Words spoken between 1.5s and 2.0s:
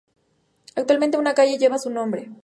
lleva su